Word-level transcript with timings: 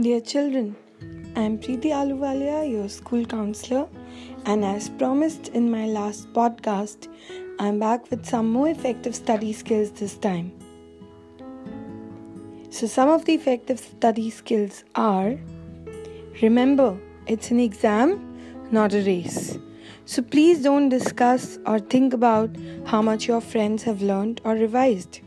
Dear 0.00 0.20
children, 0.20 0.76
I 1.34 1.40
am 1.40 1.58
Preeti 1.58 1.90
Aluwalia, 1.90 2.70
your 2.70 2.88
school 2.88 3.24
counselor, 3.24 3.88
and 4.44 4.64
as 4.64 4.90
promised 4.90 5.48
in 5.48 5.72
my 5.72 5.86
last 5.86 6.32
podcast, 6.32 7.08
I 7.58 7.66
am 7.66 7.80
back 7.80 8.08
with 8.08 8.24
some 8.24 8.48
more 8.48 8.68
effective 8.68 9.16
study 9.16 9.52
skills 9.52 9.90
this 9.90 10.16
time. 10.16 10.52
So, 12.70 12.86
some 12.86 13.08
of 13.08 13.24
the 13.24 13.34
effective 13.34 13.80
study 13.80 14.30
skills 14.30 14.84
are 14.94 15.36
remember, 16.42 16.96
it's 17.26 17.50
an 17.50 17.58
exam, 17.58 18.20
not 18.70 18.94
a 18.94 19.02
race. 19.02 19.58
So, 20.04 20.22
please 20.22 20.62
don't 20.62 20.90
discuss 20.90 21.58
or 21.66 21.80
think 21.80 22.12
about 22.12 22.56
how 22.86 23.02
much 23.02 23.26
your 23.26 23.40
friends 23.40 23.82
have 23.82 24.00
learned 24.00 24.42
or 24.44 24.52
revised. 24.52 25.22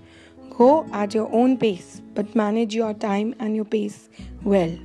Go 0.57 0.85
at 0.93 1.13
your 1.13 1.29
own 1.33 1.57
pace, 1.57 2.01
but 2.13 2.35
manage 2.35 2.75
your 2.75 2.93
time 2.93 3.33
and 3.39 3.55
your 3.55 3.65
pace 3.65 4.09
well. 4.43 4.77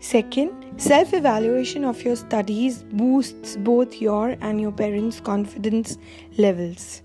Second, 0.00 0.50
self 0.78 1.14
evaluation 1.14 1.84
of 1.84 2.02
your 2.02 2.16
studies 2.16 2.82
boosts 2.82 3.56
both 3.56 4.00
your 4.00 4.36
and 4.40 4.60
your 4.60 4.72
parents' 4.72 5.20
confidence 5.20 5.96
levels. 6.38 7.02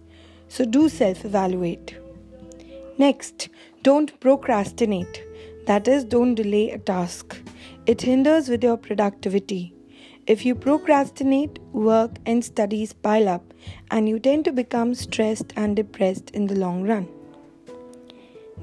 So, 0.47 0.65
do 0.65 0.89
self 0.89 1.23
evaluate. 1.23 1.95
Next, 2.97 3.49
don't 3.83 4.19
procrastinate. 4.19 5.23
That 5.67 5.87
is, 5.87 6.03
don't 6.03 6.33
delay 6.33 6.71
a 6.71 6.79
task. 6.79 7.37
It 7.85 8.01
hinders 8.01 8.49
with 8.49 8.63
your 8.63 8.77
productivity. 8.77 9.76
If 10.27 10.45
you 10.45 10.55
procrastinate, 10.55 11.57
work 11.71 12.17
and 12.25 12.43
studies 12.43 12.91
pile 12.91 13.29
up, 13.29 13.53
and 13.91 14.09
you 14.09 14.19
tend 14.19 14.43
to 14.45 14.51
become 14.51 14.93
stressed 14.93 15.53
and 15.55 15.73
depressed 15.73 16.31
in 16.31 16.47
the 16.47 16.55
long 16.55 16.83
run. 16.83 17.07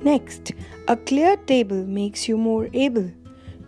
Next, 0.03 0.53
a 0.89 0.97
clear 0.97 1.37
table 1.39 1.83
makes 1.87 2.29
you 2.29 2.37
more 2.37 2.69
able. 2.75 3.11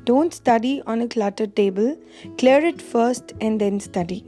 Don't 0.04 0.34
study 0.34 0.82
on 0.86 1.00
a 1.00 1.08
cluttered 1.08 1.56
table, 1.56 1.96
clear 2.36 2.58
it 2.64 2.82
first 2.82 3.32
and 3.40 3.60
then 3.60 3.80
study. 3.80 4.24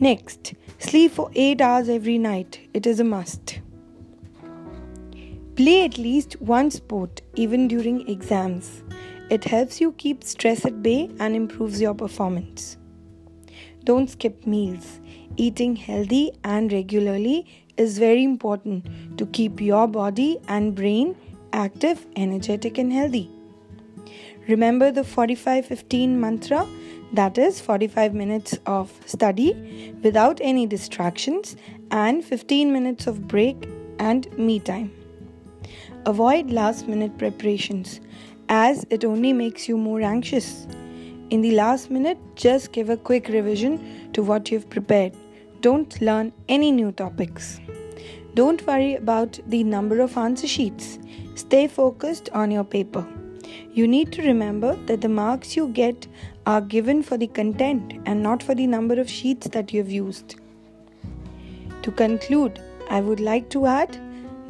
Next, 0.00 0.54
sleep 0.78 1.12
for 1.12 1.30
8 1.34 1.60
hours 1.60 1.88
every 1.88 2.18
night. 2.18 2.60
It 2.74 2.86
is 2.86 2.98
a 2.98 3.04
must. 3.04 3.60
Play 5.54 5.84
at 5.84 5.98
least 5.98 6.40
one 6.40 6.70
sport, 6.72 7.22
even 7.36 7.68
during 7.68 8.08
exams. 8.08 8.82
It 9.30 9.44
helps 9.44 9.78
you 9.80 9.92
keep 9.92 10.24
stress 10.24 10.64
at 10.64 10.82
bay 10.82 11.10
and 11.20 11.36
improves 11.36 11.80
your 11.80 11.94
performance. 11.94 12.78
Don't 13.84 14.08
skip 14.08 14.46
meals. 14.46 15.00
Eating 15.36 15.76
healthy 15.76 16.32
and 16.44 16.72
regularly 16.72 17.46
is 17.76 17.98
very 17.98 18.24
important 18.24 18.86
to 19.18 19.26
keep 19.26 19.60
your 19.60 19.86
body 19.86 20.38
and 20.48 20.74
brain 20.74 21.14
active, 21.52 22.06
energetic, 22.16 22.78
and 22.78 22.92
healthy. 22.92 23.30
Remember 24.48 24.90
the 24.90 25.04
45 25.04 25.66
15 25.66 26.18
mantra 26.18 26.66
that 27.12 27.38
is 27.38 27.60
45 27.60 28.14
minutes 28.14 28.58
of 28.66 28.92
study 29.06 29.94
without 30.02 30.40
any 30.42 30.66
distractions 30.66 31.56
and 31.90 32.24
15 32.24 32.72
minutes 32.72 33.06
of 33.06 33.26
break 33.28 33.68
and 33.98 34.30
me 34.38 34.58
time. 34.58 34.90
Avoid 36.06 36.50
last 36.50 36.88
minute 36.88 37.18
preparations 37.18 38.00
as 38.48 38.86
it 38.90 39.04
only 39.04 39.32
makes 39.32 39.68
you 39.68 39.76
more 39.76 40.00
anxious. 40.00 40.66
In 41.30 41.42
the 41.42 41.52
last 41.52 41.90
minute, 41.90 42.18
just 42.36 42.72
give 42.72 42.88
a 42.88 42.96
quick 42.96 43.28
revision 43.28 44.10
to 44.12 44.22
what 44.22 44.50
you've 44.50 44.70
prepared. 44.70 45.12
Don't 45.60 46.00
learn 46.00 46.32
any 46.48 46.72
new 46.72 46.92
topics. 46.92 47.60
Don't 48.34 48.66
worry 48.66 48.94
about 48.94 49.38
the 49.46 49.64
number 49.64 50.00
of 50.00 50.16
answer 50.16 50.46
sheets. 50.46 50.98
Stay 51.34 51.66
focused 51.66 52.30
on 52.32 52.50
your 52.50 52.64
paper. 52.64 53.06
You 53.72 53.86
need 53.86 54.12
to 54.12 54.22
remember 54.22 54.76
that 54.86 55.00
the 55.00 55.08
marks 55.08 55.56
you 55.56 55.68
get 55.68 56.06
are 56.46 56.60
given 56.60 57.02
for 57.02 57.16
the 57.16 57.26
content 57.26 57.92
and 58.06 58.22
not 58.22 58.42
for 58.42 58.54
the 58.54 58.66
number 58.66 58.98
of 59.00 59.10
sheets 59.10 59.48
that 59.48 59.72
you 59.72 59.82
have 59.82 59.90
used. 59.90 60.36
To 61.82 61.90
conclude, 61.92 62.60
I 62.90 63.00
would 63.00 63.20
like 63.20 63.50
to 63.50 63.66
add 63.66 63.98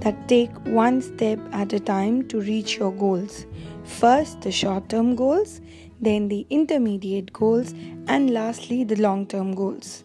that 0.01 0.29
take 0.29 0.53
one 0.65 1.01
step 1.01 1.39
at 1.53 1.73
a 1.73 1.81
time 1.81 2.27
to 2.29 2.41
reach 2.41 2.77
your 2.79 2.93
goals. 2.93 3.47
First, 3.85 4.43
the 4.43 4.53
short 4.53 4.89
term 4.89 5.17
goals, 5.17 5.61
then 6.01 6.29
the 6.29 6.47
intermediate 6.51 7.33
goals, 7.33 7.75
and 8.07 8.31
lastly, 8.31 8.85
the 8.85 8.97
long 8.97 9.27
term 9.27 9.55
goals. 9.55 10.05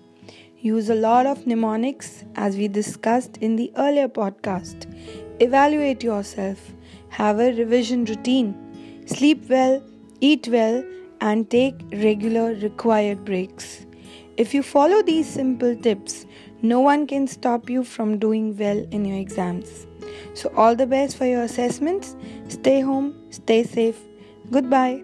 Use 0.59 0.89
a 0.89 0.95
lot 0.95 1.25
of 1.25 1.45
mnemonics 1.45 2.23
as 2.35 2.55
we 2.55 2.67
discussed 2.67 3.37
in 3.37 3.57
the 3.57 3.71
earlier 3.77 4.07
podcast. 4.07 4.85
Evaluate 5.41 6.03
yourself, 6.03 6.73
have 7.09 7.39
a 7.39 7.53
revision 7.53 8.05
routine, 8.05 9.03
sleep 9.05 9.49
well, 9.49 9.83
eat 10.21 10.47
well, 10.47 10.83
and 11.19 11.49
take 11.49 11.75
regular 11.91 12.53
required 12.55 13.25
breaks. 13.25 13.85
If 14.37 14.53
you 14.53 14.63
follow 14.63 15.03
these 15.03 15.27
simple 15.27 15.75
tips, 15.75 16.25
no 16.63 16.79
one 16.79 17.05
can 17.05 17.27
stop 17.27 17.69
you 17.69 17.83
from 17.83 18.17
doing 18.17 18.57
well 18.57 18.85
in 18.91 19.05
your 19.05 19.17
exams. 19.17 19.85
So, 20.33 20.51
all 20.55 20.75
the 20.75 20.87
best 20.87 21.17
for 21.17 21.25
your 21.25 21.43
assessments. 21.43 22.15
Stay 22.47 22.79
home, 22.79 23.13
stay 23.31 23.63
safe. 23.63 23.99
Goodbye. 24.49 25.03